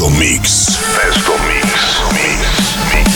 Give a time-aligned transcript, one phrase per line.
[0.00, 0.78] Festo Mix.
[0.96, 1.66] Festo Mix.
[2.16, 2.40] Mix.
[2.88, 3.08] Mix.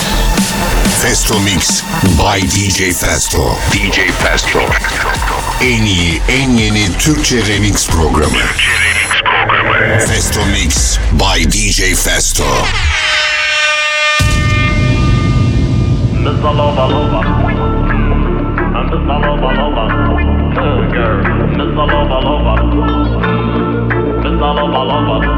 [1.01, 1.83] Festo Mix
[2.19, 3.57] by DJ Festo.
[3.73, 4.61] DJ Festo.
[5.63, 8.33] En iyi, en yeni Türkçe remix programı.
[8.33, 9.99] Türkçe remix programı.
[9.99, 12.45] Festo Mix by DJ Festo.
[16.13, 16.55] Mr.
[16.55, 16.89] Lover.
[18.75, 19.21] I'm Mr.
[19.25, 19.89] Lover Lover.
[21.57, 21.77] Mr.
[21.77, 22.61] Lover Lover.
[24.23, 24.41] Mr.
[24.41, 25.35] Lover Lover.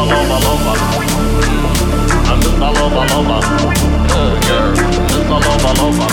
[0.00, 0.08] Mr.
[0.08, 0.76] Lover Lover.
[2.24, 2.68] I'm Mr.
[2.72, 3.40] Lover Lover.
[5.10, 5.36] Mr.
[5.44, 6.10] Lover Lover.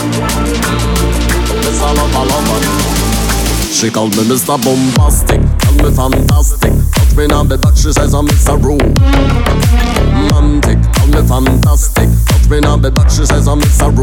[1.64, 1.90] Mr.
[1.96, 2.60] Lover Lover.
[3.72, 4.58] She called me Mr.
[4.62, 6.74] Bombastic, call me fantastic.
[6.92, 8.62] Touch me now, but she says I'm Mr.
[10.22, 12.10] Romantic, call me fantastic.
[12.26, 13.94] Touch me now, but she says I'm Mr.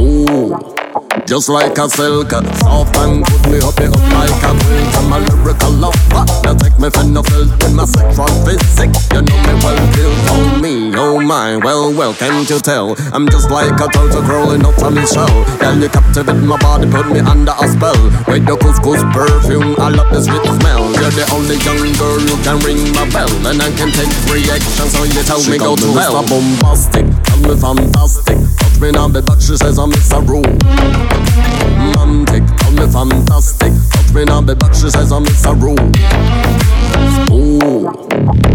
[0.00, 0.77] Ooh.
[1.26, 4.96] Just like a silk, uh, soft and good me up it up like a quilt.
[4.96, 6.24] I'm a lyrical lover.
[6.44, 8.96] Now take me fin filled with my sexual physique.
[9.12, 10.92] You know me well, built on me.
[10.96, 12.96] Oh my, well, well, can't you tell?
[13.12, 15.28] I'm just like a turtle crawling up from his shell.
[15.58, 17.98] Girl, you captivate my body, put me under a spell.
[18.26, 20.88] With your couscous perfume, I love the sweet smell.
[20.96, 24.96] You're the only young girl who can ring my bell, and I can take reactions.
[24.96, 26.24] So you tell she me go to hell.
[26.24, 28.38] So bombastic, tell me fantastic.
[28.58, 30.26] Touch me now, but she says I'm Mr.
[30.26, 30.44] Room.
[31.94, 33.72] Romantic, call me fantastic.
[33.92, 35.54] Touch me now, but she says I'm Mr.
[35.60, 35.78] Room.
[37.30, 38.07] Ooh,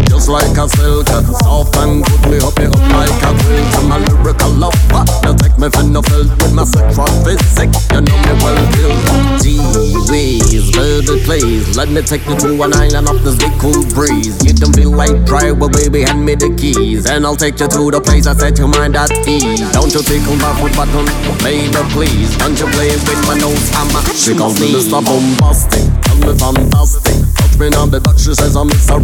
[0.08, 1.08] just like a silk,
[1.42, 2.22] soft and good.
[2.30, 3.74] Me up it up like a quilt.
[3.78, 5.04] I'm a lyrical lover.
[5.22, 7.74] Now take me fin filled with my sexual physique.
[7.92, 8.94] You know me well, Bill.
[9.40, 9.60] Gee
[10.08, 14.36] whiz, baby, please let me take you to an island off this big cool breeze.
[14.44, 17.68] You don't feel like dry, well, baby, hand me the keys, and I'll take you
[17.68, 19.60] to the place I set your mind at ease.
[19.72, 21.06] Don't you tickle my foot button,
[21.42, 22.36] baby, please.
[22.38, 25.04] Don't you play with my nose, I'm a She calls me Mr.
[25.04, 27.23] Bombastic, tell me fantastic.
[27.54, 28.98] Touch me now, but she says I'm Mr.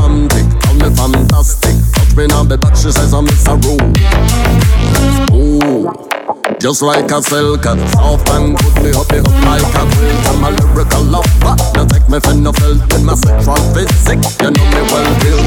[0.00, 1.76] Romantic, tell me fantastic.
[1.92, 3.62] Touch me now, but she says I'm Mr.
[5.34, 5.92] Ooh.
[6.58, 10.26] Just like a silk, soft and good me up it up like a quilt.
[10.26, 11.54] I'm a lyrical lover.
[11.74, 14.24] Now take me fin filled with my sexual physique.
[14.40, 15.40] You know me well, Bill.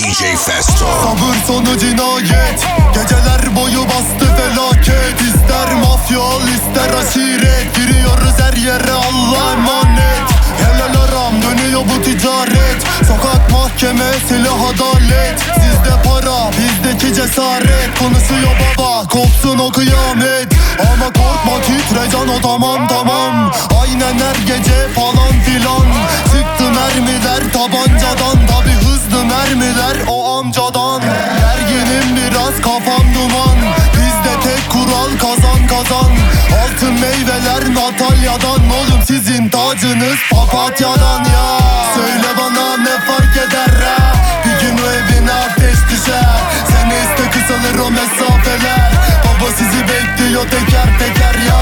[0.00, 0.86] DJ Festo.
[1.02, 2.66] Sabır sonu cinayet.
[2.94, 5.20] Geceler boyu bastı felaket.
[5.20, 10.22] İster mafya al ister aşiret Giriyoruz her yere Allah emanet.
[10.60, 12.82] Helal aram dönüyor bu ticaret.
[13.08, 15.59] Sokak mahkeme silah adalet
[17.20, 19.08] cesaret Konuşuyor baba.
[19.08, 20.48] Kopsun o kıyamet
[20.78, 23.52] Ama korkma titre can o tamam tamam.
[23.82, 25.86] Aynen her gece falan filan.
[26.24, 28.46] Çıktı mermiler tabancadan.
[28.46, 31.02] Tabi hızlı mermiler o amcadan.
[31.40, 32.99] Gerginim biraz kafam
[36.80, 41.58] Altın meyveler Natalya'dan Oğlum sizin tacınız papatyadan ya.
[41.94, 44.12] Söyle bana ne fark eder ha
[44.44, 46.40] Bir gün o evine ateş düşer.
[46.70, 48.92] Seni iste kısalır o mesafeler.
[49.24, 51.60] Baba sizi bekliyor teker teker ya.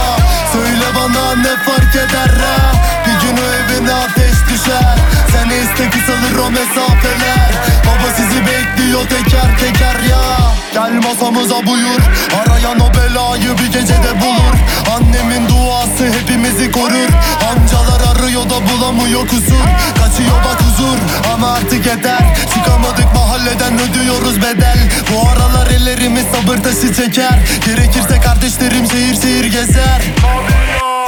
[0.52, 2.72] Söyle bana ne fark eder ha
[3.06, 4.98] Bir gün o evine ateş düşer.
[5.32, 7.50] Seni iste kısalır o mesafeler.
[7.86, 10.38] Baba sizi bekliyor teker teker ya.
[10.74, 12.00] Gel masamıza buyur.
[12.40, 13.07] Arayan o
[13.38, 14.58] belayı bir gecede bulur.
[14.96, 17.08] Annemin duası hepimizi korur.
[17.50, 19.64] Amcalar arıyor da bulamıyor kusur.
[19.94, 20.98] Kaçıyor bak huzur
[21.34, 22.36] ama artık yeter.
[22.54, 24.78] Çıkamadık mahalleden ödüyoruz bedel.
[25.12, 27.38] Bu aralar ellerimiz sabır taşı çeker.
[27.66, 30.02] Gerekirse kardeşlerim şehir şehir gezer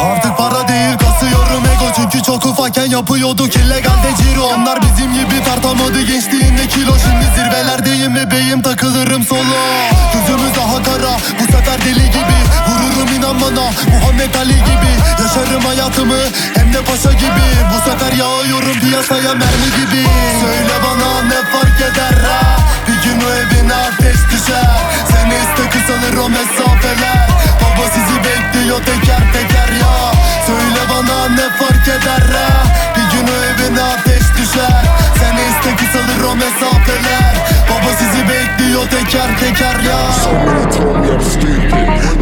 [0.00, 1.92] Artık para değil kasıyorum ego.
[1.96, 4.44] Çünkü çok ufakken yapıyorduk illegalde ciro.
[4.44, 6.92] Onlar bizim gibi tartamadı gençliğinde kilo.
[6.98, 9.60] Şimdi zirvelerdeyim ve beyim takılırım solo.
[10.12, 12.38] Gözümüz daha kara bu sefer deli gibi.
[12.68, 14.92] Vururum inan bana Muhammed Ali gibi.
[15.22, 16.20] Yaşarım hayatımı
[16.56, 17.46] hem de paşa gibi.
[17.72, 20.04] Bu sefer yağıyorum piyasaya mermi gibi.
[20.40, 22.56] Söyle bana ne fark eder ha?
[22.88, 24.70] Bir gün o evine ateş düşer.
[25.10, 27.29] Seni iste kısalır o mesafeler
[27.80, 30.12] Baba sizi bekliyor teker teker ya
[30.46, 32.64] Söyle bana ne fark eder ha
[32.96, 34.84] Bir gün o evine ateş düşer
[35.20, 37.34] Seni iste kısalır o mesafeler
[37.70, 41.72] Baba sizi bekliyor teker teker ya So many told me I'm stupid.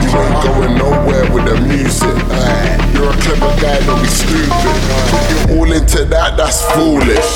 [0.03, 2.19] You ain't going nowhere with the music.
[2.95, 4.51] You're a clever guy, don't be stupid.
[5.11, 7.31] But you're all into that, that's foolish.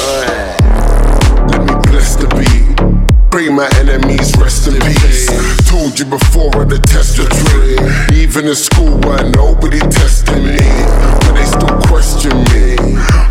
[1.51, 3.03] Let me bless the beat.
[3.31, 5.62] Pray my enemies rest in peace.
[5.73, 7.81] Told you before I'd detest your dream.
[8.13, 10.61] Even in school where nobody testing me,
[11.25, 12.77] but they still question me.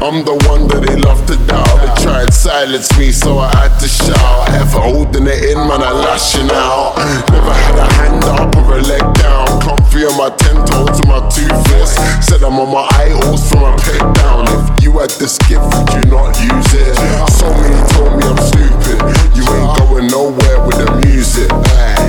[0.02, 1.70] I'm the one that they love to doubt.
[1.78, 4.50] They try and silence me, so I had to shout.
[4.58, 6.98] Ever holding it in, man, I lashing out.
[7.30, 9.62] Never had a hand up or a leg down.
[9.62, 12.02] Comfy on my ten toes to my two fists.
[12.26, 12.90] Said I'm on my
[13.22, 14.50] holes from my peg down.
[14.50, 16.98] If you had this gift, would you not use it?
[17.38, 18.98] So many told me I'm stupid.
[19.38, 21.54] You ain't going nowhere with the music.
[21.54, 22.01] A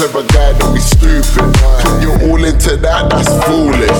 [0.00, 1.52] clever guy, don't be stupid.
[1.84, 3.90] Put you all into that, that's foolish.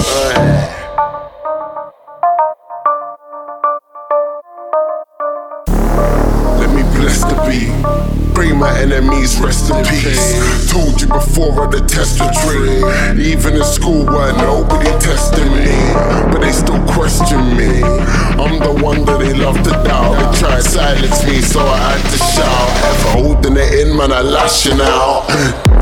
[6.56, 8.32] Let me bless the beat.
[8.32, 10.72] Bring my enemies rest in peace.
[10.72, 12.80] Told you before I detest the tree.
[13.22, 15.76] Even in school where nobody testing me,
[16.32, 17.82] but they still question me.
[18.40, 20.16] I'm the one that they love to doubt.
[20.16, 22.68] They try and silence me, so I had to shout.
[22.88, 25.79] Ever holding it in, man, I lashing out.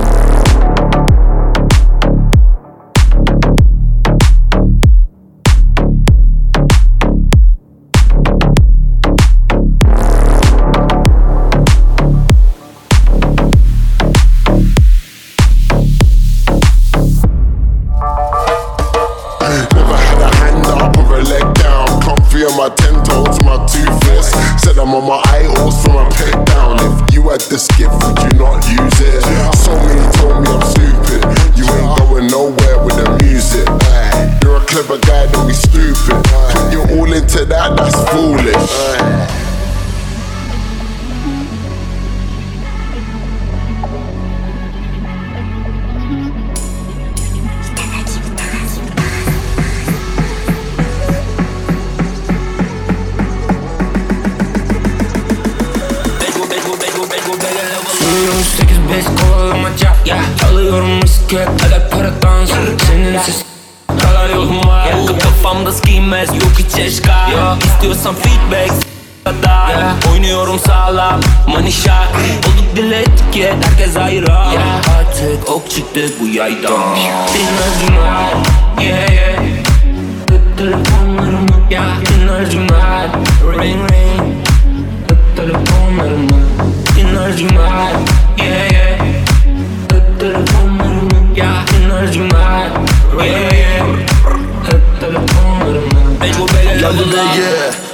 [93.27, 93.87] Yeah.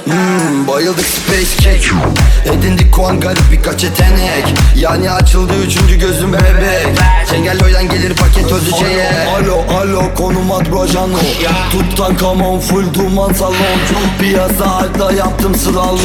[0.05, 1.95] hmm, Bayıldık space cake.
[2.45, 4.45] Edindik kuan garip birkaç yetenek.
[4.75, 6.87] Yani açıldı üçüncü gözüm bebek.
[7.29, 11.17] Çengelloy'dan gelir paket özüceye Alo alo konum ad brojano
[11.71, 13.55] Tuttan kamon full duman salon.
[14.19, 15.99] Piyasa altta yaptım slalom.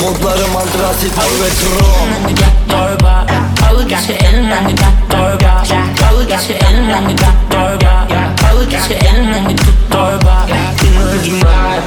[0.00, 2.36] Modlarım antrasit mor ve krom
[2.68, 3.26] torba
[3.62, 4.76] Balık içi elinden bir
[5.10, 5.62] torba
[6.02, 7.16] Balık içi elinden bir
[7.50, 8.06] torba
[8.56, 10.46] Balık içi elinden bir tut torba
[10.82, 11.80] Dinlercimler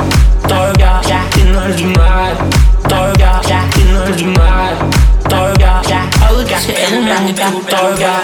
[0.50, 1.02] torba
[1.36, 2.34] Dinlercimler
[2.90, 3.42] torba
[3.76, 4.74] Dinlercimler
[5.30, 5.84] torba
[6.22, 8.24] Balık içi elinden bir tut torba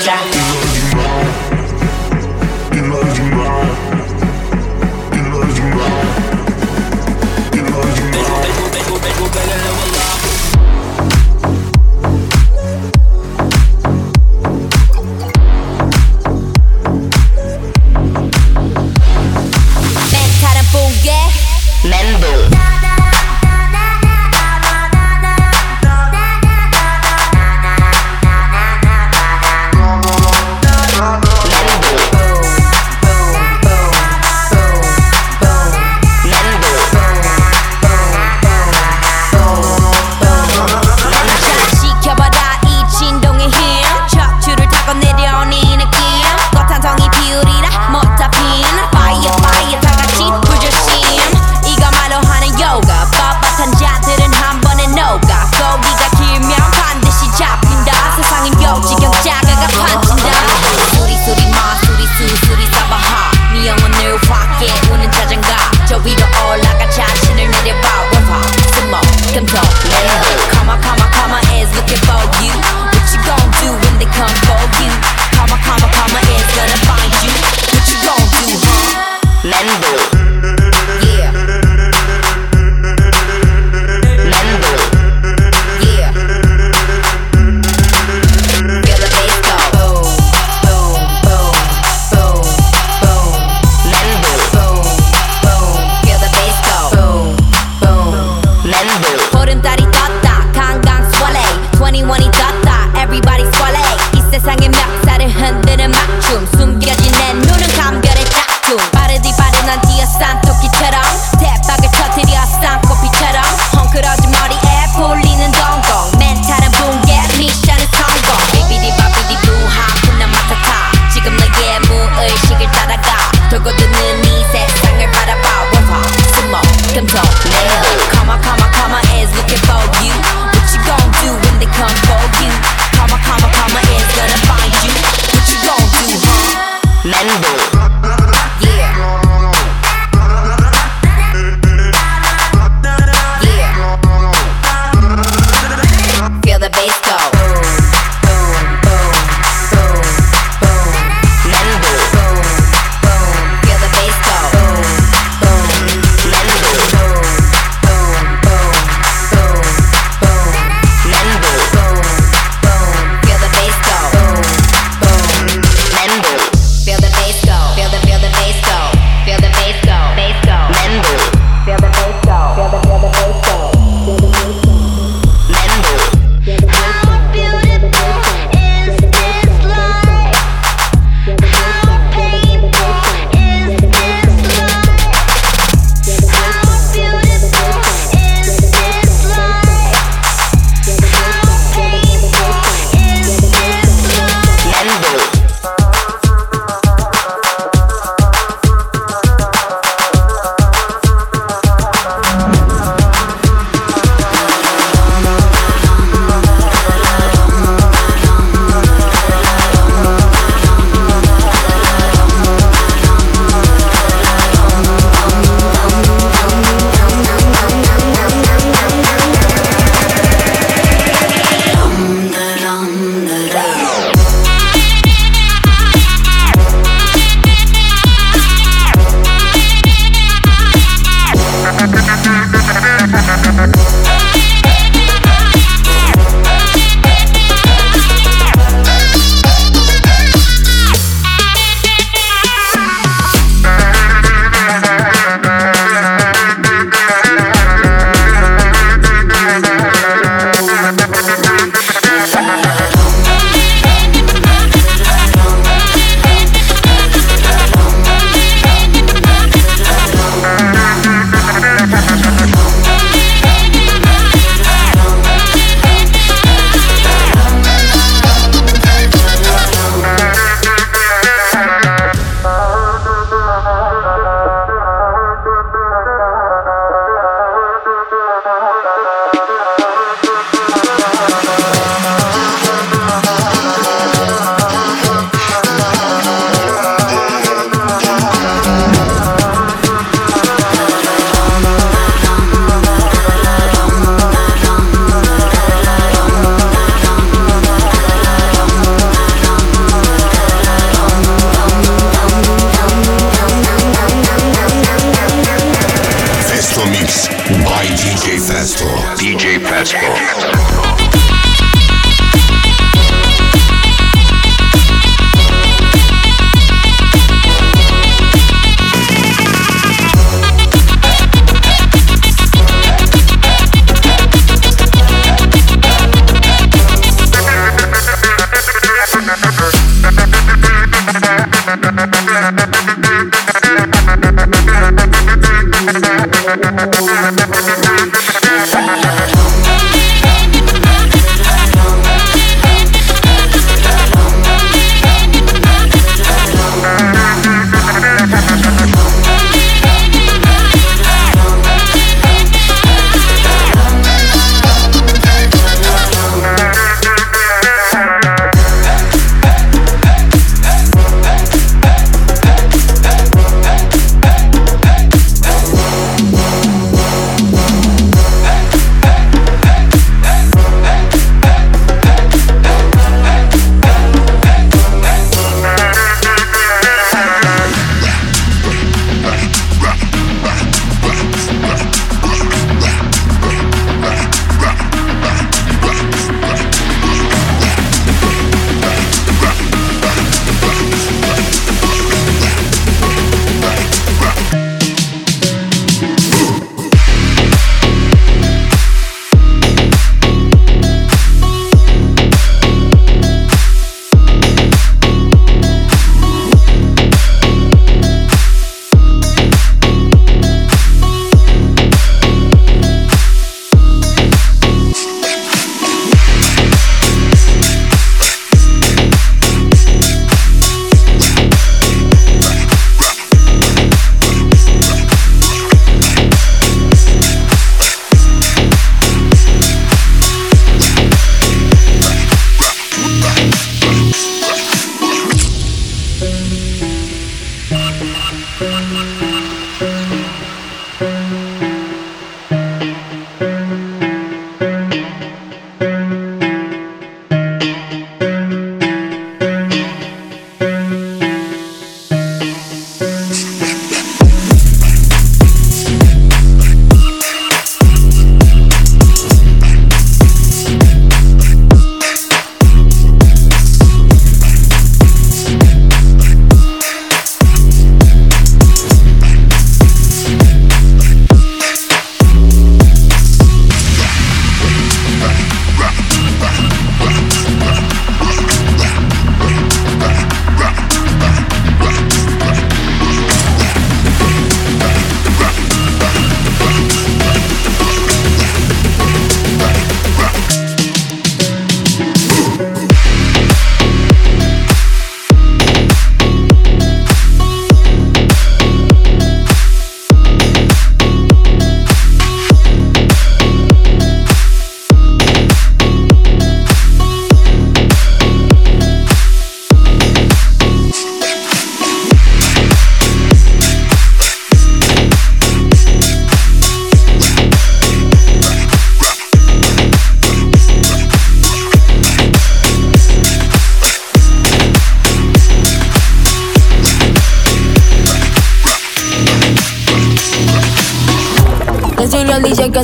[9.55, 9.94] Mental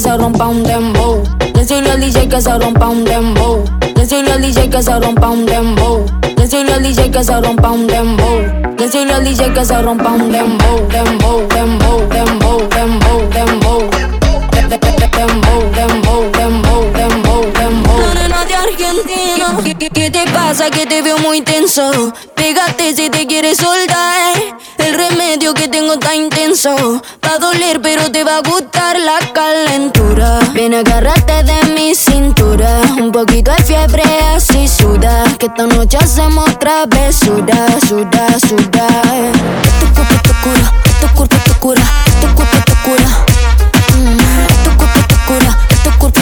[0.01, 1.21] se rompa un dembow.
[1.53, 3.63] Decirle al DJ que se rompa un dembow.
[3.93, 6.05] Decirle al DJ que se rompa un dembow.
[6.35, 8.75] Decirle al DJ que se rompa un dembow.
[8.77, 13.89] Decirle al DJ que se rompa un dembow, dembow, dembow, dembow, dembow, dembow.
[14.51, 17.91] Dembow, dembow, dembow, dembow, dembow.
[18.47, 19.55] De Argentina,
[19.93, 20.71] ¿Qué, te pasa?
[20.71, 22.11] Que te veo muy tenso.
[22.35, 24.33] Pégate si te quieres soltar.
[24.79, 26.15] El remedio que tengo está
[26.63, 30.37] Va a doler, pero te va a gustar la calentura.
[30.53, 32.81] Ven, agárrate de mi cintura.
[32.99, 34.03] Un poquito de fiebre,
[34.35, 35.23] así suda.
[35.39, 38.87] Que esta noche hacemos travesura, suda, suda.
[39.79, 40.17] Cuerpo te
[40.99, 41.81] tu cuerpo te cura,
[42.21, 43.09] tu cuerpo te cura.
[43.97, 46.21] Mm, cuerpo te cura, tu cuerpo.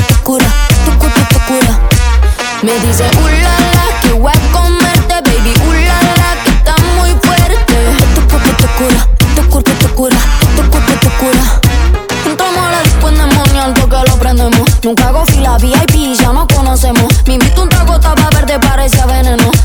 [2.62, 3.06] Me dice,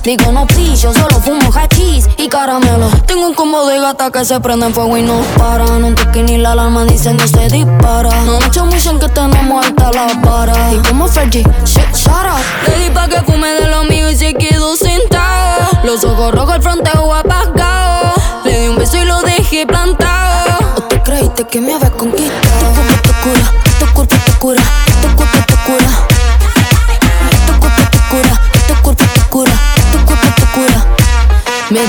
[0.04, 2.90] Digo, no pillo, solo fumo hachís y caramelo.
[3.06, 5.64] Tengo un combo de gata que se prende en fuego y no para.
[5.64, 8.10] No toque ni la alarma dicen que se dispara.
[8.26, 10.54] No mucho dicen que tenemos alta la vara.
[10.74, 12.68] Y como Fergie, shit, shut up.
[12.68, 15.70] Le di pa' que fume de lo mío y se quedó sentado.
[15.84, 18.12] Los ojos rojos, el fronteo apagado.
[18.44, 20.58] Le di un beso y lo dejé plantado.
[20.76, 22.42] ¿O te creíste que me había conquistado?
[22.60, 24.62] Tu cuerpo te cura, tu cuerpo te cura,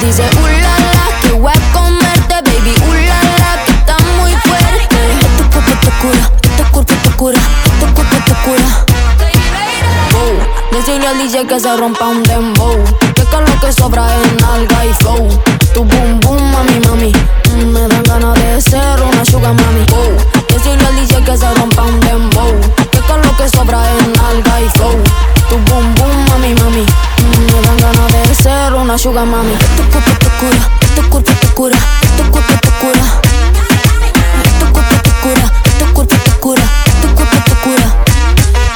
[0.06, 4.98] Dice, ulala, que voy a comerte, baby, ulala, que está muy fuerte.
[5.36, 7.40] Tu cuerpo te cura, tu cuerpo te cura,
[7.80, 8.86] tu cuerpo te cura.
[10.14, 10.78] Bow.
[10.78, 12.84] Decirle al DJ que se rompa un dembow.
[13.16, 15.28] Que con lo que sobra es nalga y flow.
[15.74, 17.12] Tu boom boom, mami, mami.
[17.74, 19.86] Me dan ganas de ser una sugar mami.
[19.90, 20.16] Bow.
[20.50, 22.54] Decirle al DJ que se rompa un dembow.
[22.92, 25.02] Que con lo que sobra es nalga y flow.
[25.50, 25.95] Tu boom
[28.96, 29.54] una sugar mami.
[29.76, 31.78] Tu cuerpo te cura, tu cuerpo te cura,
[32.18, 33.06] tu cuerpo te cura.
[34.60, 36.64] Tu cuerpo te cura, tu cuerpo te cura,
[37.02, 37.88] tu cuerpo te cura.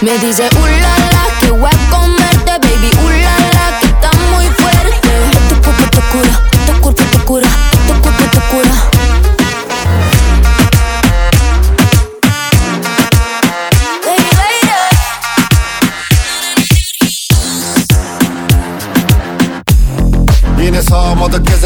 [0.01, 5.09] Me dice, ulala, que voy a comerte, baby, ulala, que está muy fuerte.
[5.47, 6.33] Tu cuerpo te cura,
[6.65, 7.47] tu cuerpo te cura,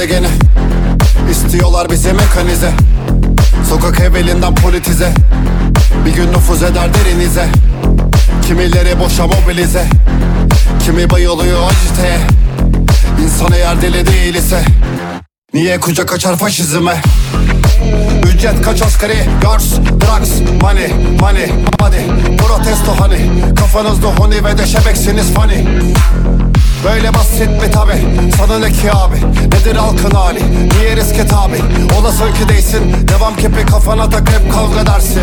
[0.04, 0.28] sağamadık gezegeni
[1.32, 2.72] İstiyorlar bizi mekanize.
[3.70, 5.14] Sokak evvelinden politize.
[6.06, 7.46] Bir gün nüfuz eder derinize.
[8.48, 9.86] Kimileri boşa mobilize.
[10.86, 12.18] Kimi bayılıyor aciteye
[13.24, 14.64] İnsan eğer deli değil ise
[15.54, 17.02] Niye kucak açar faşizme?
[18.34, 20.88] Ücret kaç asgari Girls, drugs, money,
[21.20, 25.64] money, money Protesto hani Kafanızda honi ve de şebeksiniz funny
[26.84, 27.94] Böyle basit mi tabi
[28.38, 29.16] Sana ne ki abi?
[29.48, 30.40] Nedir halkın hali?
[30.70, 31.62] Niye riske tabi
[32.00, 33.08] Olasın ki değilsin.
[33.08, 35.22] Devam kepi kafana tak hep kavga dersin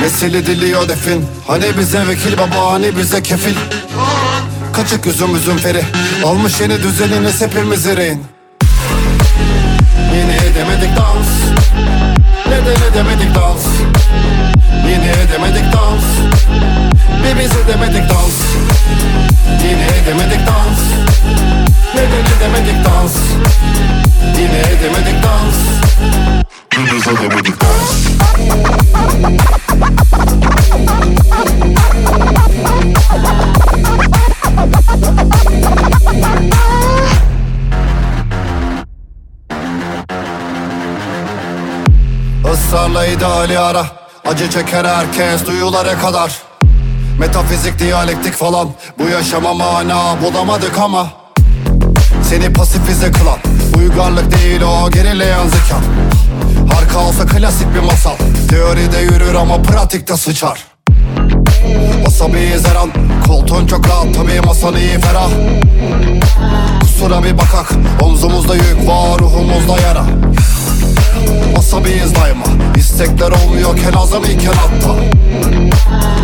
[0.00, 1.24] Nesil ediliyor defin.
[1.46, 3.54] Hani bize vekil baba hani bize kefil.
[4.72, 5.82] Kaçık üzüm üzüm feri
[6.24, 8.37] Almış yeni düzeniniz hepimiz rehin
[44.28, 46.32] Acı çeker herkes duyulara kadar.
[47.18, 48.68] Metafizik, diyalektik falan.
[48.98, 51.06] Bu yaşama mana bulamadık ama.
[52.22, 53.38] Seni pasifize kılan
[53.78, 55.76] Uygarlık değil o gerileyen zeka.
[56.74, 58.16] Harika olsa klasik bir masal.
[58.50, 60.64] Teoride yürür ama pratikte sıçar.
[62.06, 62.90] Asabiyiz her an
[63.26, 65.30] Koltuğun çok rahat tabii masan iyi ferah.
[66.80, 70.04] Kusura bir bakak Omzumuzda yük var ruhumuzda yara
[71.58, 72.44] Asabiyiz daima
[72.76, 74.94] İstekler olmuyorken azam iken hatta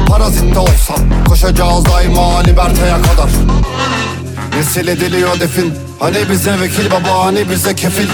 [0.08, 0.96] Parazitte olsam
[1.28, 3.30] Koşacağız daima liberteye kadar.
[4.56, 5.74] Nesil ediliyor defin.
[6.00, 8.08] Hani bize vekil baba hani bize kefil.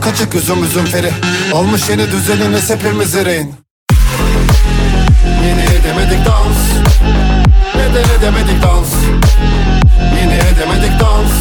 [0.00, 1.10] Kaçık üzüm üzüm feri.
[1.54, 3.54] Almış yeni düzeniniz hepimiz rehin
[5.46, 6.58] Yine edemedik dans.
[7.74, 8.88] Neden edemedik dans?
[10.20, 11.32] Yine edemedik dans.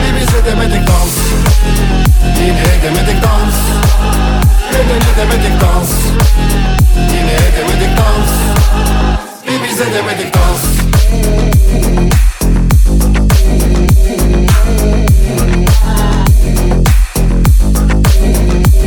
[0.00, 1.16] Bir biz edemedik dans.
[2.40, 3.54] Yine edemedik dans
[4.72, 5.90] Neden edemedik dans
[7.12, 8.30] Yine edemedik dans
[9.46, 10.62] Bir biz edemedik dans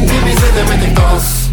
[0.07, 1.43] Bir biz edemedik dans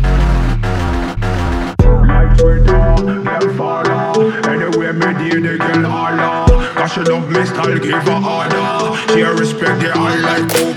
[4.48, 6.61] Anywhere me dear the girl holla.
[6.88, 8.96] She love me style give her order.
[9.12, 10.69] She respect the all like oh,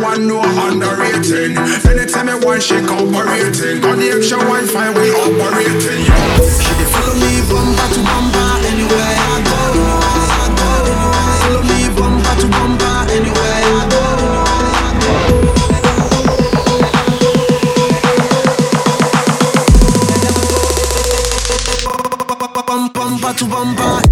[0.00, 1.56] one no underrating.
[1.86, 3.84] Anytime I want she cooperating.
[3.84, 6.04] On the extra Wi-Fi we operating.
[6.08, 6.16] Yo.
[6.48, 9.60] She follow me bumper to bumper anywhere I go.
[11.40, 14.00] Follow me bumper to bumper anywhere I go.
[22.94, 23.44] Bumper to.
[23.46, 24.09] Bumper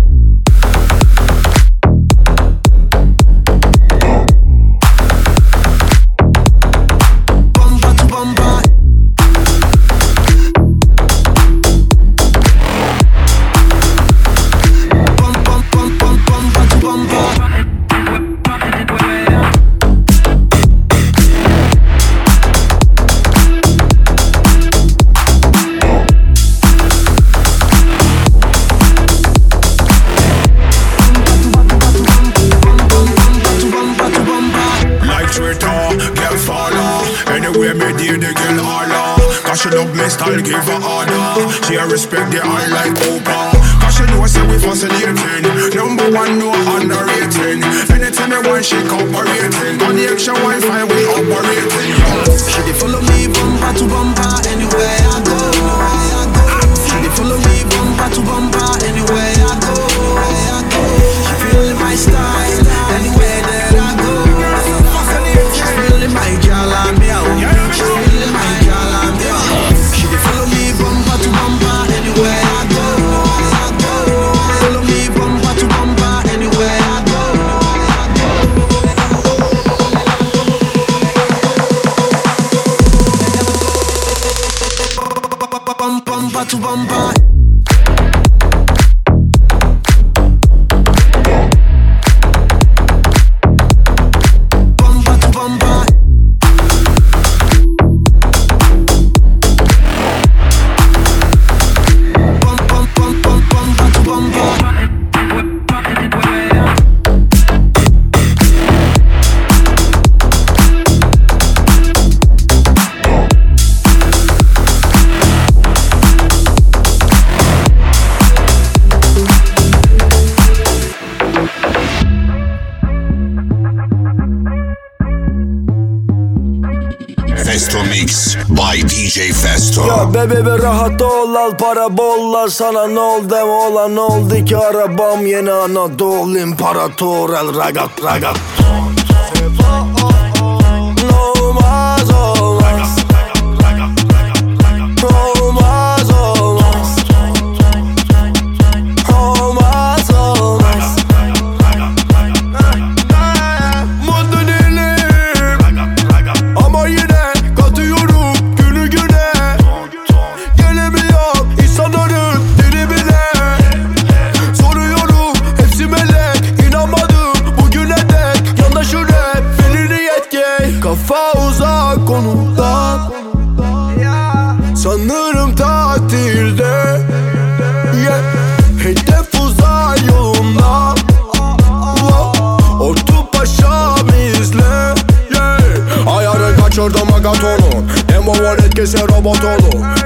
[129.08, 129.86] DJ Festo.
[129.86, 132.86] Ya bebe bir rahat ol al para bol al sana.
[132.86, 134.56] Ne oldu olan oldu ki?
[134.56, 137.30] Arabam yeni Anadolu İmparator.
[137.30, 138.67] El ragat ragat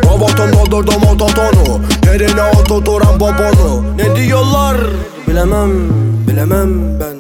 [0.05, 1.81] Robotum doldurdu mototonu.
[2.07, 3.85] Yerine oturturan poponu.
[3.97, 4.77] Ne diyorlar?
[5.29, 5.71] Bilemem
[6.29, 7.17] bilemem ben.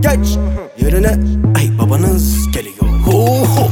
[0.00, 0.38] Geç.
[0.82, 1.18] Yerine
[1.56, 2.76] ay babanız geliyor.
[3.06, 3.70] Hu hu.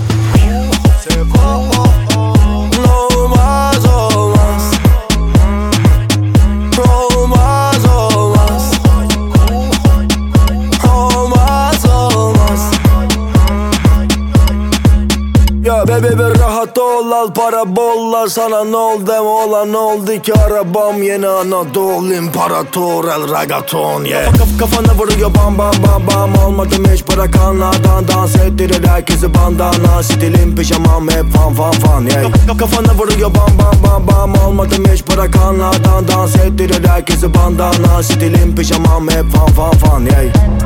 [16.94, 21.26] Rahat ol al para bol al sana ne oldu olan ne oldu ki arabam yeni
[21.26, 24.32] Anadolu İmparator el ragaton yeah.
[24.32, 30.02] Kaf kafana vuruyor bam bam bam bam Almadım hiç para kanlardan Dans ettirir herkesi bandana
[30.02, 32.32] Stilim pijamam hep fan fan fan yeah.
[32.46, 38.02] Kaf kafana vuruyor bam bam bam bam Almadım hiç para kanlardan Dans ettirir herkesi bandana
[38.02, 40.04] Stilim pijamam hep fan fan fan.
[40.04, 40.63] Yeah.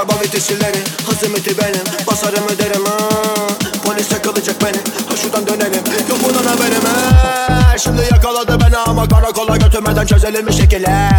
[0.00, 2.98] Araba vitesileri hazımeti benim Basarım öderim ha.
[3.84, 4.76] Polis yakalayacak beni
[5.08, 7.78] Ha şuradan dönelim Yok bundan haberim ha.
[7.78, 11.10] Şimdi yakaladı beni ama karakola götürmeden çözelim bir şekilde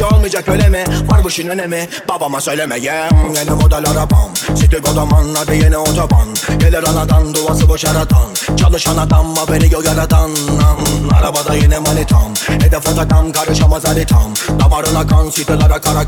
[0.00, 0.84] şey olmayacak öyle mi?
[1.08, 1.88] Var bu işin önemi?
[2.08, 4.30] Babama söylemeyem Yeni model arabam.
[4.54, 6.28] City kodaman yeni otoban.
[6.58, 10.30] Gelir anadan duası boş aradan Çalışan adam haberi yok yaradan
[11.20, 12.32] Arabada yine manitam.
[12.46, 14.34] Hedef otakam karışamaz haritam.
[14.60, 16.04] Damarına kan sitelere kara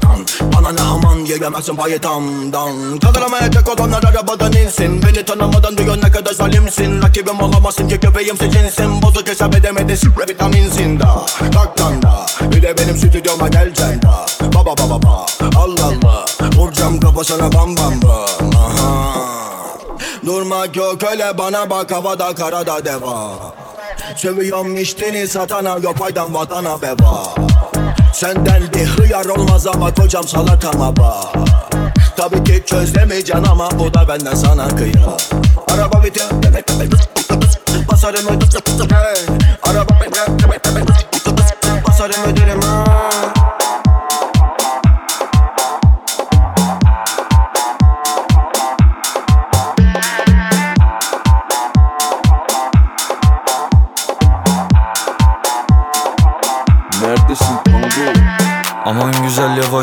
[0.57, 5.03] Bana ne aman yiyemezsin payı tamdan Kaldıramayacak olanlar arabadan insin.
[5.03, 7.03] Beni tanımadan diyor ne kadar zalimsin.
[7.03, 12.27] Rakibim olamazsın ki köpeğim seçinsin Bozuk hesap edemedin vitaminsin da Kalktan da.
[12.43, 13.49] Bir de benim stüdyoma
[13.83, 16.25] geleceksin da Baba baba baba Allah Allah.
[16.57, 18.51] Vuracağım kafasına bam bam bam.
[18.57, 19.13] Aha.
[20.27, 23.31] Durmak yok öyle bana bak havada karada deva.
[24.17, 27.35] Sövüyorum içtiğini satana yok faydan vatana beba
[28.13, 31.35] Senden bir hıyar olmaz ama kocam salatama bak
[32.17, 35.29] Tabii ki çözemeyeceksin ama bu da benden sana kıyar.
[35.75, 36.27] Araba bitiyor
[37.93, 38.29] Basarım.
[38.91, 39.37] Hey.
[39.63, 41.02] Araba Basarım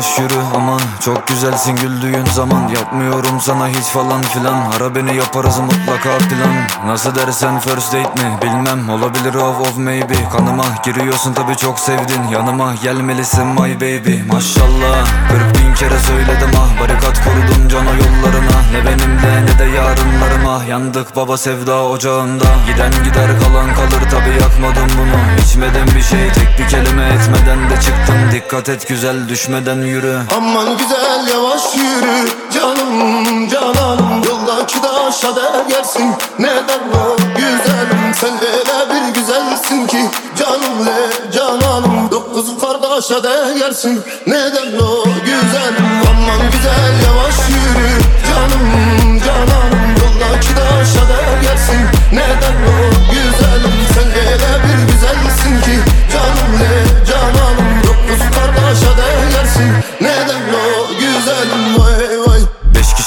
[0.00, 0.80] yavaş yürü aman.
[1.00, 2.68] Çok güzelsin güldüğün zaman.
[2.68, 4.70] Yapmıyorum sana hiç falan filan.
[4.76, 6.86] Ara beni yaparız mutlaka plan.
[6.86, 8.38] Nasıl dersen first date mi?
[8.42, 8.90] Bilmem.
[8.90, 10.14] Olabilir of of maybe.
[10.32, 12.22] Kanıma giriyorsun tabi çok sevdin.
[12.32, 14.32] Yanıma gelmelisin my baby.
[14.32, 15.06] Maşallah.
[15.28, 16.80] 40 bin kere söyledim ah.
[16.80, 18.56] Barikat kurdum cana yollarına.
[18.72, 20.64] Ne benimle ne de yarınlarıma.
[20.64, 22.44] Yandık baba sevda ocağında.
[22.66, 25.44] Giden gider kalan kalır tabi yakmadım bunu.
[25.44, 28.16] İçmedim bir şey tek bir kelime etmeden de çıktım.
[28.32, 30.18] Dikkat et güzel düşmeden yürü.
[30.36, 32.28] Aman güzel yavaş yürü.
[32.54, 40.10] Canım cananım Yoldaki taşa değersin Neden o güzelim Sen öyle bir güzelsin ki.
[40.38, 45.86] Canım le cananım Dokuz kardeşe değersin Neden o güzelim.
[46.10, 47.90] Aman güzel yavaş yürü.
[48.28, 51.80] Canım cananım Yoldaki taşa değersin
[52.12, 52.76] Neden o
[53.12, 54.89] güzelim Sen öyle bir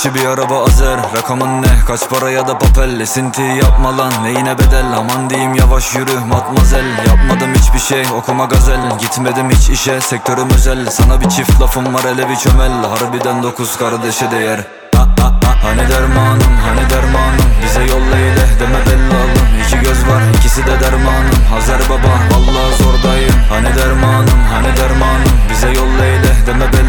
[0.03, 1.67] kişi bir araba azer Rakamın ne?
[1.87, 2.99] Kaç para ya da papel?
[2.99, 4.85] Esinti yapma lan neyine bedel?
[4.97, 6.85] Aman diyeyim yavaş yürü matmazel.
[7.07, 8.79] Yapmadım hiçbir şey okuma gazel.
[8.99, 10.89] Gitmedim hiç işe sektörüm özel.
[10.89, 12.71] Sana bir çift lafım var hele bir çömel.
[12.71, 14.59] Harbiden dokuz kardeşe değer.
[14.95, 15.55] Ha, ha, ha.
[15.63, 17.45] Hani dermanım hani dermanım?
[17.63, 19.43] Bize yolla ile deme bellalım.
[19.67, 21.37] İki göz var ikisi de dermanım.
[21.53, 23.35] Hazar baba vallahi zordayım.
[23.49, 25.33] Hani dermanım hani dermanım?
[25.49, 26.82] Bize yolla ile deme bellalım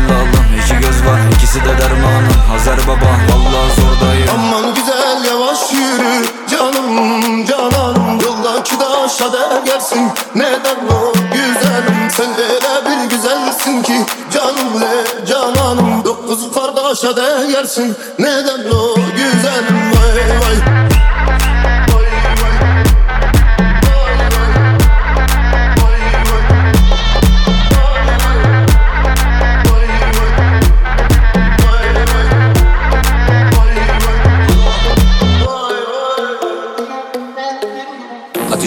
[17.04, 20.74] kardeşe değersin Neden o güzelim Vay vay.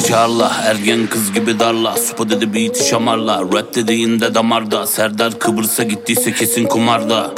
[0.08, 1.98] Çağırla ergen kız gibi darla.
[1.98, 3.42] Supa dedi beat'i şamarla.
[3.42, 4.88] Rap dediğinde damarda.
[4.88, 7.34] Serdar Kıbrıs'a gittiyse kesin kumarda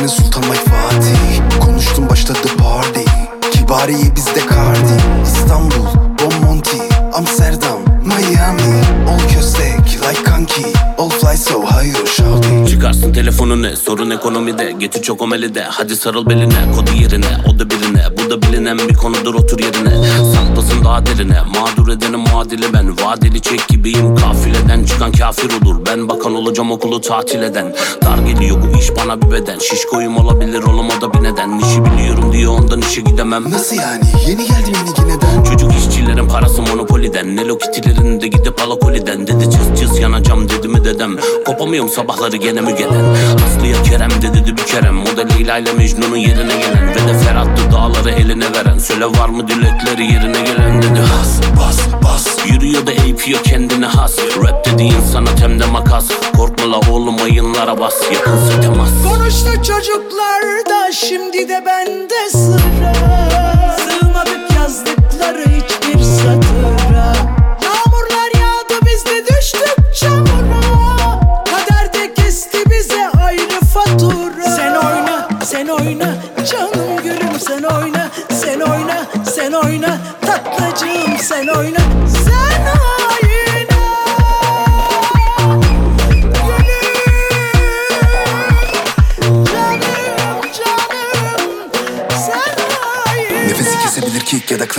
[0.00, 1.60] Benle Sultan Mike Fatih.
[1.60, 3.00] Konuştum başladı party.
[3.52, 5.02] Kibariye bizde Cardi.
[5.24, 5.86] İstanbul,
[6.22, 6.76] Bomonti
[7.12, 8.82] Amsterdam, Miami.
[9.08, 10.62] All köstek like kanki.
[10.98, 14.72] All fly so high shawty Çıkarsın telefonu ne sorun ekonomide.
[14.78, 16.72] Getir çok omelide hadi sarıl beline.
[16.76, 19.90] Kodu yerine o da birine Bu da bilinen bir konudur otur yerine.
[20.34, 22.96] Saklasın daha derine Mağdur edenin muadili ben.
[22.96, 25.76] Vadeli çek gibiyim kafileden Çıkan kafir olur.
[25.86, 27.74] Ben bakan olacağım okulu tatil eden.
[28.04, 29.58] Dar geliyor bu iş bana bir beden.
[29.58, 31.58] Şişkoyum olabilir oğlum o da bir neden.
[31.58, 33.50] İşi biliyorum diye ondan işe gidemem.
[33.50, 34.02] Nasıl yani?
[34.28, 37.36] Yeni geldim yeni yineden Çocuk işçilerin parası monopoliden.
[37.36, 39.26] Nelo kitilerin de gidip alakoliden.
[39.26, 41.16] Dedi cız cız yanacağım dedi mi dedem.
[41.46, 43.16] Kopamıyorum sabahları gene mi gelen?
[43.46, 44.94] Aslıya Kerem de dedi bir kerem.
[44.94, 46.88] Model Leyla ile Mecnun'un yerine gelen.
[46.88, 47.18] Ve de
[48.80, 52.46] Söyle var mı dilekleri yerine gelen dedi Bas bas bas.
[52.46, 54.18] Yürüyor da eğitiyor kendine has.
[54.18, 56.08] Rap dediğin sanat hem de makas.
[56.36, 57.94] Korkma la oğlum ayınlara bas.
[58.12, 62.30] Yakınsa temas Konuştu çocuklar da şimdi de bende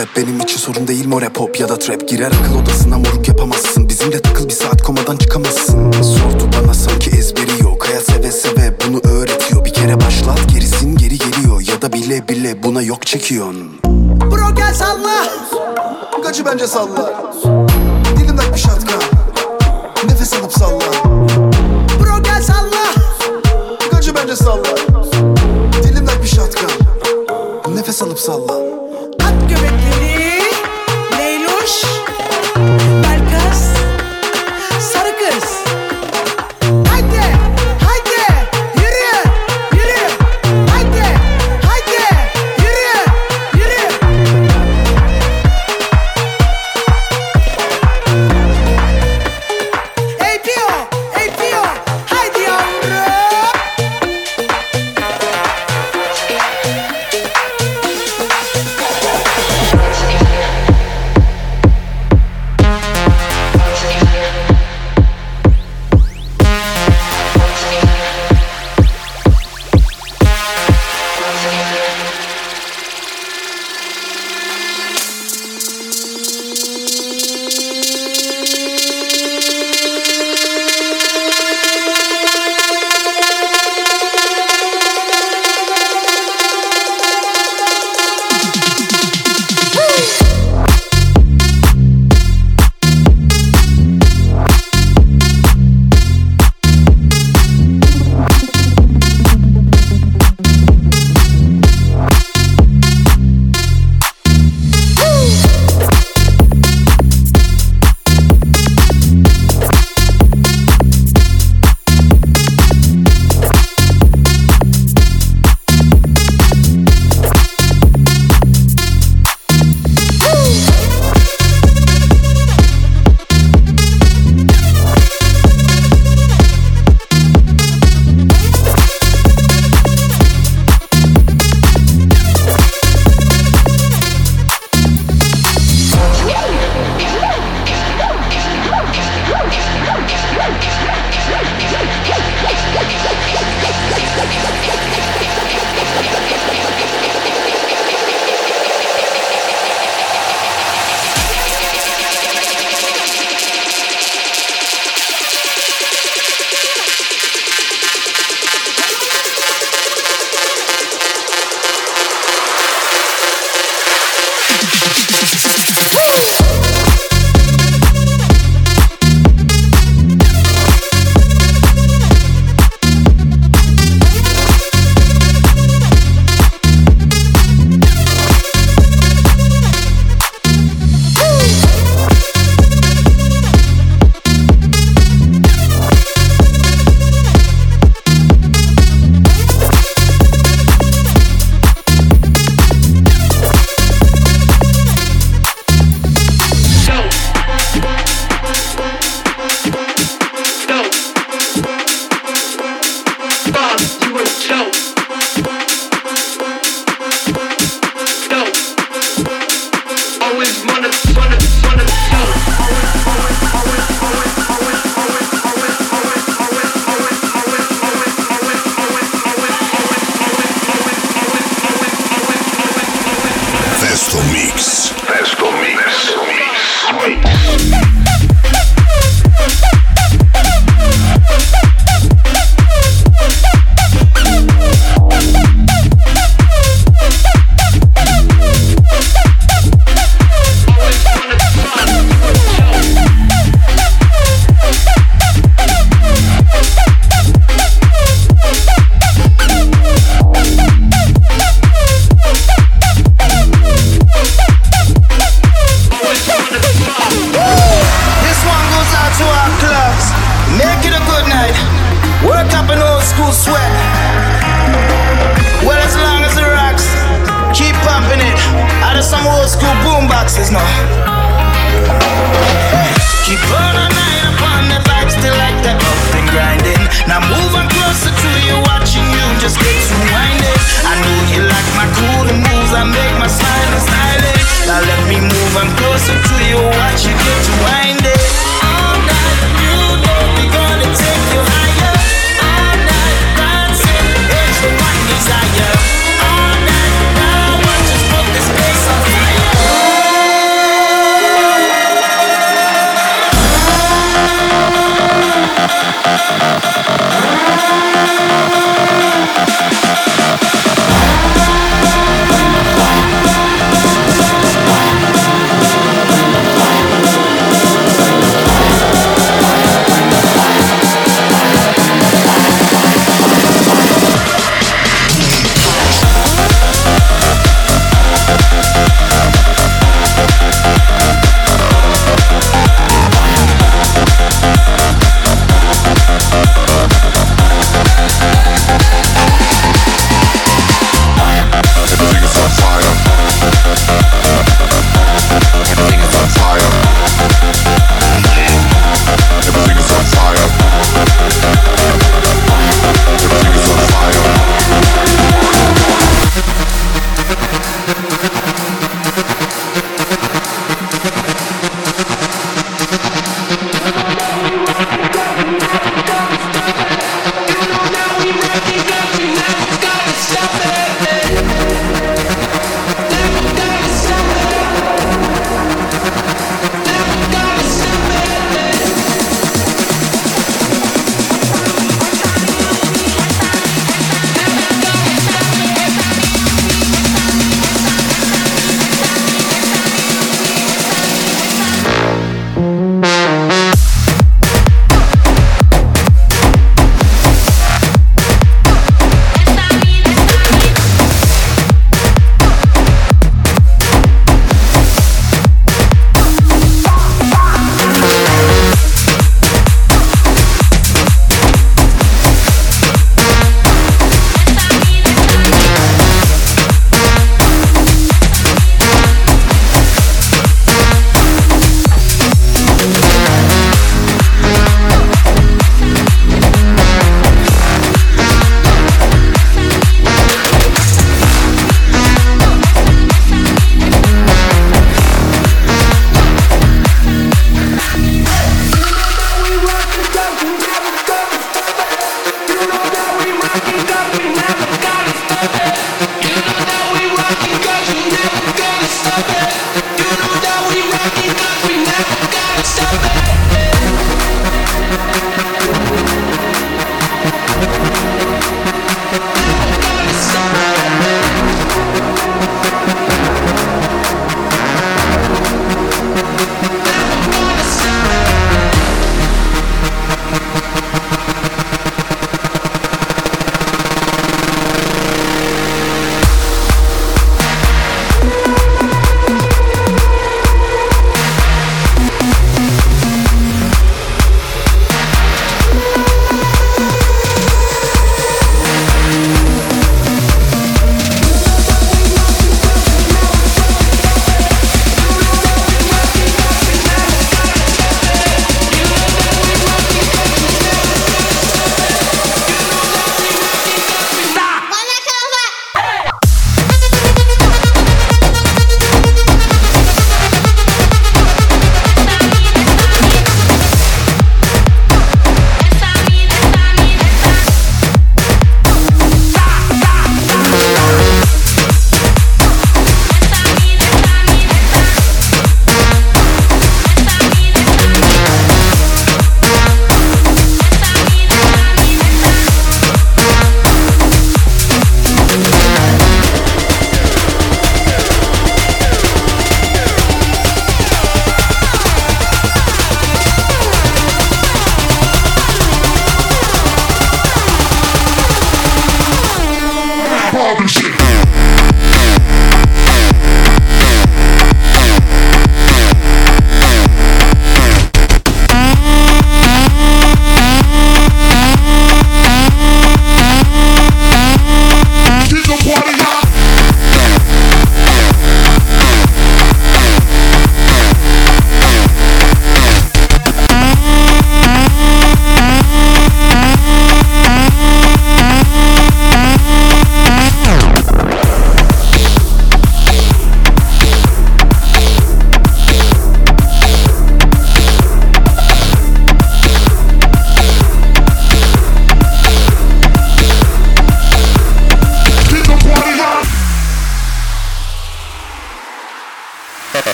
[0.00, 2.08] hep Benim için sorun değil more pop ya da trap.
[2.08, 3.88] Girer akıl odasına moruk yapamazsın.
[3.88, 5.92] Bizimle takıl bir saat komadan çıkamazsın.
[5.92, 7.88] Sordu bana sanki ezberi yok.
[7.88, 9.64] Hayat seve seve bunu öğretiyor.
[9.64, 11.60] Bir kere başlat gerisin geri geliyor.
[11.68, 13.56] Ya da bile bile buna yok çekiyon
[14.30, 15.28] Bro gel salla.
[16.22, 17.12] Gacı bence sallar
[18.16, 18.98] Dilimden bir şartka.
[20.04, 21.04] Nefes alıp salla.
[22.00, 22.94] Bro gel salla.
[23.92, 24.86] Gacı bence sallar
[25.82, 26.66] Dilimden bir şartka.
[27.74, 28.57] Nefes alıp salla.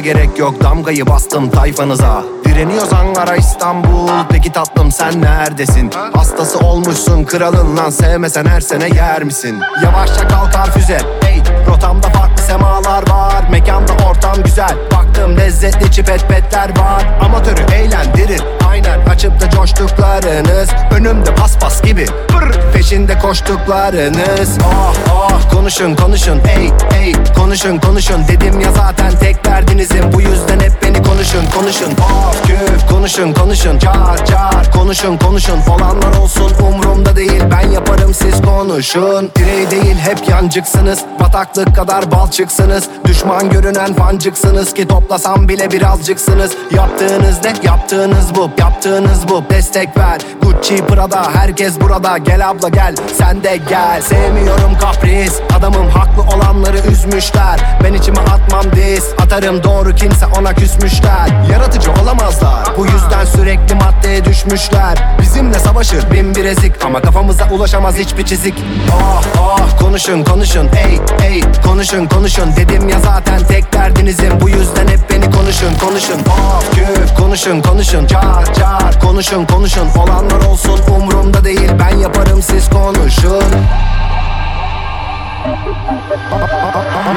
[0.00, 5.90] Gerek yok Damgayı bastım tayfanıza Direniyoruz Ankara İstanbul Peki tatlım sen neredesin?
[6.14, 9.58] Hastası olmuşsun kralın lan Sevmesen her sene yer misin?
[9.84, 10.98] Yavaşça kalkar füze
[11.70, 13.44] rotamda farklı semalar var.
[13.50, 14.74] Mekanda ortam güzel.
[14.92, 17.04] Baktım lezzetli çipet petler var.
[17.24, 20.70] Amatörü eğlendirir Aynen açıp da coştuklarınız.
[20.94, 22.06] Önümde paspas gibi.
[22.28, 24.58] Pır, Peşinde koştuklarınız.
[24.64, 26.40] Ah ah konuşun konuşun.
[26.58, 28.28] Ey ey konuşun konuşun.
[28.28, 31.92] Dedim ya zaten tek derdinizin Bu yüzden hep beni konuşun konuşun.
[31.92, 33.78] Of küf konuşun konuşun.
[33.78, 35.58] Car car konuşun konuşun.
[35.70, 37.42] Olanlar olsun umrumda değil.
[37.50, 39.30] Ben yaparım siz konuşun.
[39.38, 40.98] Birey değil hep yancıksınız.
[41.20, 44.74] Bataklık kadar balçıksınız Düşman görünen fancıksınız.
[44.74, 46.52] Ki toplasam bile birazcıksınız.
[46.74, 47.52] Yaptığınız ne?
[47.62, 48.50] Yaptığınız bu.
[48.58, 49.44] Yaptığınız bu.
[49.50, 50.20] Destek ver.
[50.42, 51.34] Gucci Prada.
[51.34, 52.18] Herkes burada.
[52.18, 52.94] Gel abla gel.
[53.18, 54.02] Sen de gel.
[54.02, 55.40] Sevmiyorum kapris.
[55.58, 57.60] Adamım haklı olanları üzmüşler.
[57.84, 61.28] Ben içime atmam diz Atarım doğru kimse ona küsmüşler.
[61.52, 65.18] Yaratıcı olamazlar Bu yüzden sürekli maddeye düşmüşler.
[65.20, 66.84] Bizimle savaşır bin bir ezik.
[66.84, 68.54] Ama kafamıza ulaşamaz hiçbir çizik.
[68.92, 70.68] Ah ah konuşun konuşun.
[70.86, 72.56] Ey ey konuşun konuşun.
[72.56, 76.20] Dedim ya zaten tek derdinizin Bu yüzden hep beni konuşun konuşun.
[76.20, 78.06] Of küf konuşun konuşun.
[78.06, 79.88] Car car konuşun konuşun.
[79.96, 81.70] Olanlar olsun umrumda değil.
[81.78, 83.44] Ben yaparım siz konuşun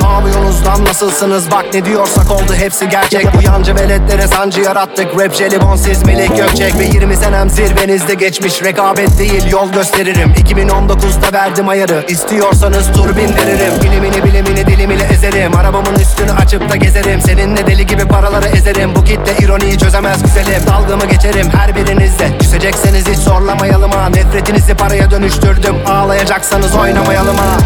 [0.01, 0.85] Ne yapıyorsunuz lan?
[0.85, 1.51] Nasılsınız?
[1.51, 2.53] Bak ne diyorsak oldu.
[2.55, 3.27] Hepsi gerçek.
[3.37, 5.19] Bu yancı veletlere sancı yarattık.
[5.19, 8.63] Rap jelibon siz melek gökçek Ve 20 senem zirvenizde geçmiş.
[8.63, 10.33] Rekabet değil yol gösteririm.
[10.33, 12.05] 2019'da verdim ayarı.
[12.07, 15.55] İstiyorsanız tur bindiririm Bilimini bilimini dilimini ezerim.
[15.55, 17.21] Arabamın üstünü açıp da gezerim.
[17.21, 18.95] Seninle deli gibi paraları ezerim.
[18.95, 20.67] Bu kitle ironiyi çözemez güzelim.
[20.67, 22.37] Dalgamı geçerim her birinizde.
[22.37, 24.09] Küsecekseniz hiç zorlamayalım ha.
[24.09, 25.75] Nefretinizi paraya dönüştürdüm.
[25.87, 27.57] Ağlayacaksanız oynamayalım ha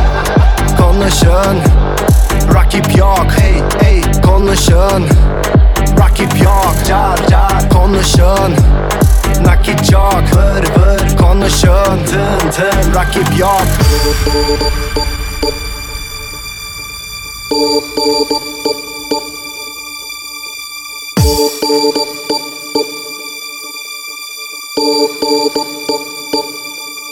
[0.77, 1.61] Konuşun.
[2.53, 3.27] Rakip yok.
[3.37, 4.01] Hey hey.
[4.21, 5.07] Konuşun.
[5.99, 6.75] Rakip yok.
[6.87, 7.69] Car car.
[7.69, 8.55] Konuşun.
[9.45, 11.17] Nakit çok vır vır.
[11.17, 12.05] Konuşun.
[12.05, 12.95] Tın tın.
[12.95, 13.67] Rakip yok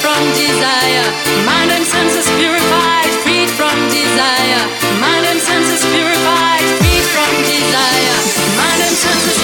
[0.00, 1.06] from desire.
[1.44, 4.62] Mind and senses purified, freed from desire.
[5.00, 8.16] Mind and senses purified, freed from desire.
[8.56, 9.39] Mind and senses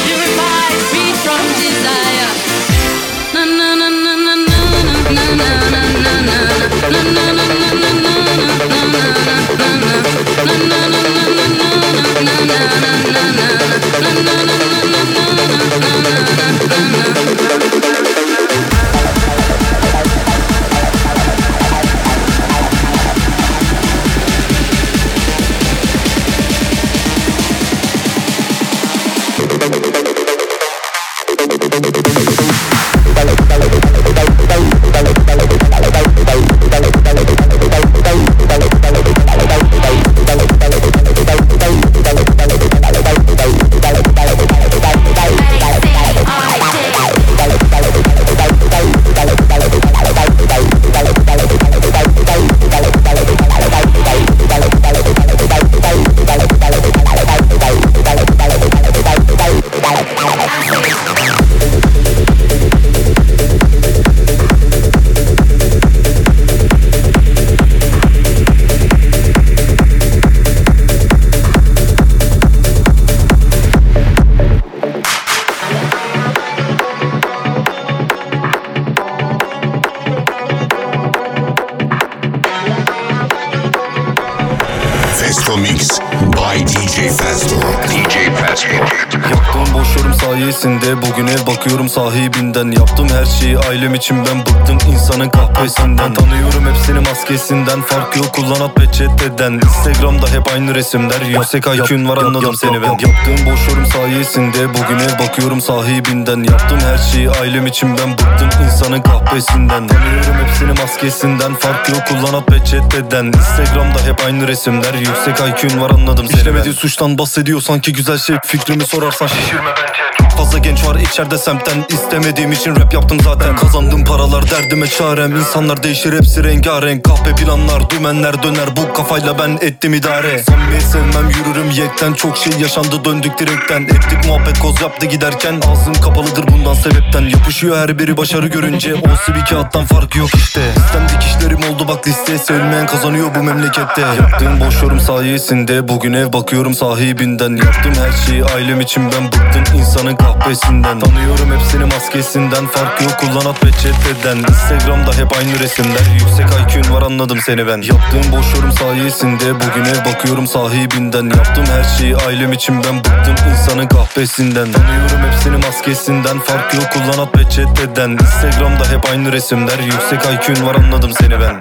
[91.96, 93.58] sahibinden Yaptım her şeyi.
[93.58, 97.82] Ailem için ben bıktım insanın kahvesinden Tanıyorum hepsini maskesinden.
[97.82, 101.20] Fark yok kullanat peçeteden Instagram'da hep aynı resimler.
[101.20, 102.88] Yüksek IQ'un var anladım seni ben.
[102.88, 106.42] Yaptığım boş yorum sayesinde Bugün ev bakıyorum sahibinden.
[106.42, 111.54] Yaptım her şeyi ailem için ben bıktım insanın kahvesinden Tanıyorum hepsini maskesinden.
[111.54, 114.94] Fark yok kullanat peçeteden Instagram'da hep aynı resimler.
[114.94, 116.72] Yüksek IQ'un var anladım seni ben.
[116.72, 118.36] suçtan bahsediyor sanki güzel şey.
[118.46, 123.56] Fikrimi sorarsan şişirme bence fazla genç var içeride semtten istemediğim için rap yaptım zaten.
[123.56, 125.36] Kazandım paralar derdime çarem.
[125.36, 127.04] İnsanlar değişir hepsi rengarenk.
[127.04, 128.76] Kahpe planlar dümenler döner.
[128.76, 130.38] Bu kafayla ben ettim idare.
[130.38, 132.12] Samimi sevmem yürürüm yekten.
[132.12, 133.82] Çok şey yaşandı döndük direkten.
[133.82, 135.60] Ettik muhabbet koz yaptı giderken.
[135.72, 137.22] Ağzım kapalıdır bundan sebepten.
[137.22, 138.94] Yapışıyor her biri başarı görünce.
[138.94, 140.60] Olsa bir kağıttan farkı yok işte.
[140.74, 144.00] Sistem dikişlerim oldu bak liste Sevilmeyen kazanıyor bu memlekette.
[144.00, 147.56] Yaptığım boş yorum sayesinde Bugün ev bakıyorum sahibinden.
[147.56, 149.78] Yaptım her şeyi ailem için ben bıktım.
[149.78, 152.66] İnsanın kahvesinden Tanıyorum hepsini maskesinden.
[152.66, 156.06] Fark yok kullanat ve çeteden Instagram'da hep aynı resimler.
[156.20, 157.82] Yüksek IQ'un var anladım seni ben.
[157.82, 161.24] Yaptığım boş yorum sayesinde Bugüne bakıyorum sahibinden.
[161.24, 166.38] Yaptım her şeyi ailem için ben bıktım insanın kahvesinden Tanıyorum hepsini maskesinden.
[166.38, 169.78] Fark yok kullanat ve çeteden Instagram'da hep aynı resimler.
[169.78, 171.60] Yüksek IQ'un var anladım seni ben.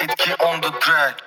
[0.00, 1.26] Etki on the track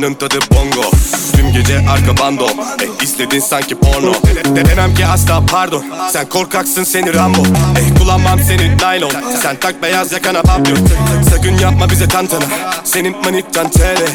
[0.00, 0.90] Dumanın tadı bongo.
[1.36, 2.46] Tüm gece arka bando.
[2.46, 4.14] E, istedin sanki porno.
[4.56, 5.84] De, Demem ki asla pardon.
[6.12, 7.42] Sen korkaksın seni Rambo.
[7.78, 10.78] E, Kullanmam senin nylon Sen tak beyaz yakana papyon
[11.30, 12.44] Sakın yapma bize tantana.
[12.84, 14.06] Senin manitan tele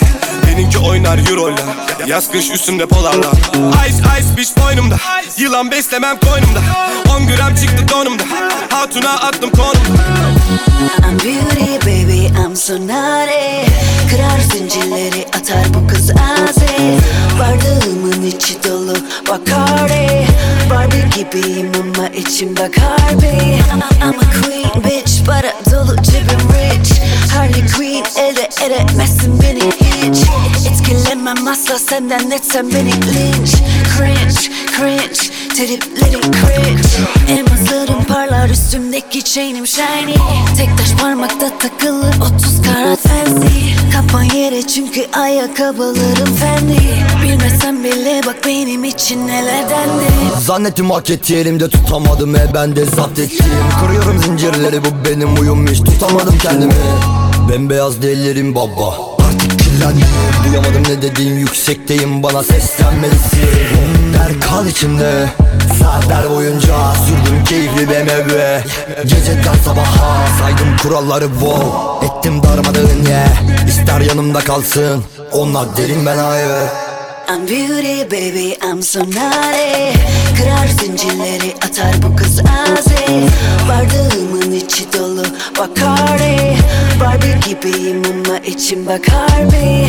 [0.58, 1.64] Benimki oynar euroyla.
[2.08, 3.32] Yaz kış üstümde polarla
[3.88, 4.96] Ice ice bitch boynumda.
[5.38, 6.60] Yılan beslemem koynumda.
[7.16, 8.24] 10 gram çıktı donumda.
[8.70, 10.02] Hatuna attım konumda.
[11.08, 13.72] I'm beauty baby I'm so naughty.
[14.10, 16.98] Kırar zincirleri atar bu kız aze.
[17.40, 18.96] Bardağımın içi dolu
[19.30, 20.28] Bacardi.
[20.70, 26.92] Barbie gibiyim ama içim Bacardi I'm a queen bitch para dolu cebim rich.
[27.34, 27.85] Harley Quinn
[28.62, 30.18] edemezsin beni hiç.
[30.72, 33.56] Etkilenmem asla senden etsem beni linç.
[33.98, 36.90] Cringe cringe tripleri cringe.
[37.30, 40.16] Elmaslarım parlar üstümdeki chainim shiny.
[40.58, 43.76] Tek taş parmakta takılır 30 karat fancy.
[43.94, 47.06] Kafan yere çünkü ayakkabılarım fendi.
[47.24, 50.06] Bilmesen bile bak benim için neler dendi.
[50.42, 53.46] Zannettim hak etti elimde tutamadım e ben de zapt ettim.
[53.80, 56.74] Kırıyorum zincirleri bu benim uyum hiç tutamadım kendimi
[57.50, 58.96] Bembeyaz dellerim baba.
[59.28, 60.08] Artık kirlendim
[60.48, 62.24] Duyamadım ne dediğin yüksekteyim.
[62.24, 63.50] Bana seslenmelisin.
[64.14, 65.30] Der kal içimde.
[65.80, 68.64] Saatler boyunca sürdüm keyifli BMW
[69.04, 72.06] Geceden sabaha saydım kuralları wow.
[72.06, 73.68] Ettim darmadağın ye yeah.
[73.68, 75.04] İster yanımda kalsın.
[75.32, 76.50] Onlar derin ben hayır
[77.28, 83.30] I'm beauty baby I'm so naughty Kırar zincirleri atar bu kız azi
[83.70, 85.24] Bardağımın içi dolu
[85.60, 86.58] Bacardi
[87.00, 89.86] Barbie gibiyim ama içim Bacardi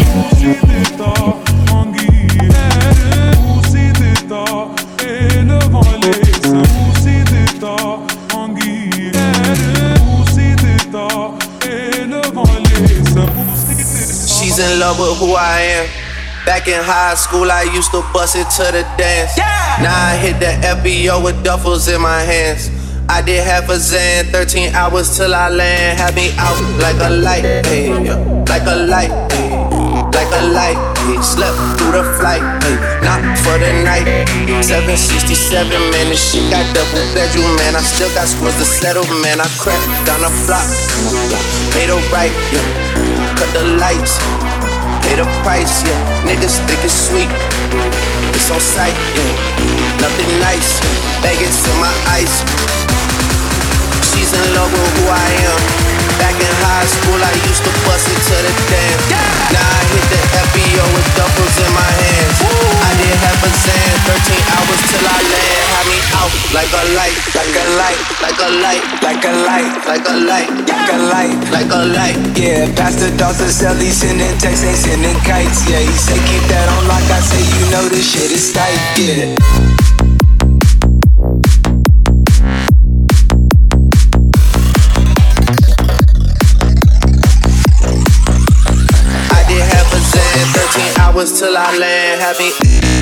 [14.26, 16.05] She's in love with who I am.
[16.46, 19.36] Back in high school, I used to bust it to the dance.
[19.82, 22.70] Now I hit the FBO with duffels in my hands.
[23.08, 25.98] I did half a Zan, 13 hours till I land.
[25.98, 27.90] Had me out like a light, hey,
[28.46, 29.50] like a light, hey,
[30.14, 30.78] like a light.
[31.02, 31.18] Hey.
[31.22, 34.06] Slept through the flight, hey, not for the night.
[34.62, 37.74] 767, man, this shit got double bedroom, man.
[37.74, 39.38] I still got scores to settle, man.
[39.38, 40.66] I crept down the block,
[41.74, 42.62] made a right, yeah.
[43.38, 44.18] Cut the lights,
[45.06, 46.26] pay the price, yeah.
[46.26, 47.30] Niggas think it's sweet,
[48.34, 50.02] it's on sight, yeah.
[50.02, 50.80] Nothing nice,
[51.22, 52.42] Vegas in my ice.
[54.10, 55.95] She's in love with who I am.
[56.16, 59.04] Back in high school, I used to bust it to the dance.
[59.52, 62.36] Now I hit the FBO with duffels in my hands.
[62.40, 65.64] I did half a Zan, 13 hours till I land.
[65.76, 69.72] Had me out like a light, like a light, like a light, like a light,
[69.84, 72.18] like a light, like a light, like a light.
[72.32, 75.68] Yeah, Pastor Dawson Sally sending texts, ain't sending kites.
[75.68, 78.80] Yeah, he say keep that on like I say, you know this shit is tight.
[78.96, 79.65] Yeah.
[91.16, 92.20] Hours till I land.
[92.20, 92.95] Had me.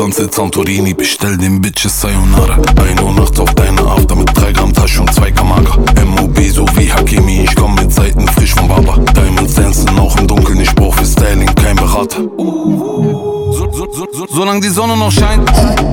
[0.00, 4.72] In Santorini, bestell den Bitches Sayonara 1 Uhr nachts auf deine After mit 3 Gramm
[4.72, 8.96] Tasche und 2 Kamaga MOB so wie Hakimi, ich komm mit Seiten frisch vom Baba
[9.14, 14.26] Diamonds dancen auch im Dunkeln, ich brauch für Styling kein Berater so, so, so, so,
[14.30, 15.44] Solange die Sonne noch scheint,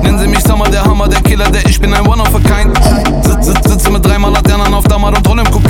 [0.02, 2.38] nennen sie mich Summer, der Hammer, der Killer, der ich bin ein One of a
[2.38, 2.76] Kind.
[3.24, 5.68] Sitz, sitz, sitze mit dreimal Laternen auf Dammer und roll im Coupé.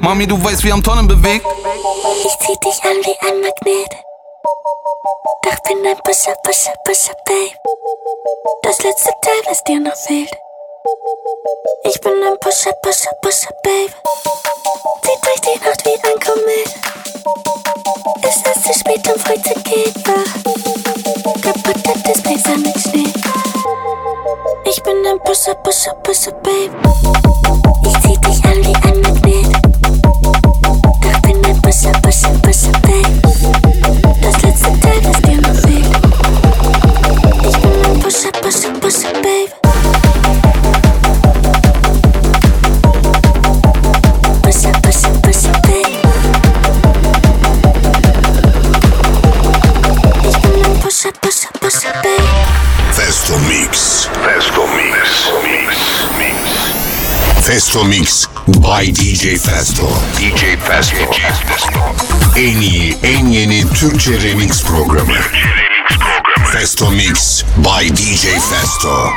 [0.00, 1.44] Mami, du weißt, wie am Tonnen bewegt.
[1.44, 4.05] Ich zieh dich an wie ein Magnet.
[5.42, 7.56] Doch bin ein Pusher, Pusher, Pusher, Babe.
[8.62, 10.30] Das letzte Teil, was dir noch fehlt.
[11.84, 13.92] Ich bin ein Pusher, Pusher, Pusher, Babe.
[15.02, 16.70] Zieht durch die Nacht wie ein Komet.
[18.22, 20.32] Es ist zu spät und heute geht wach.
[21.42, 23.12] Kaputte Displays mit Schnee.
[24.66, 26.70] Ich bin ein Pusher, Pusher, Pusher, Babe.
[27.84, 29.46] Ich zieh dich an wie ein Magnet.
[31.02, 33.16] Doch bin ein Pusher, Pusher, Pusher, Babe.
[34.22, 34.55] Das letzte
[38.02, 39.65] Push it, push it, push it, baby.
[57.46, 58.28] Festo Mix
[58.60, 59.86] by DJ Festo.
[60.18, 60.96] DJ Festo.
[62.36, 65.14] En iyi, en yeni Türkçe remix programı.
[66.52, 69.12] Festo Mix by DJ Festo.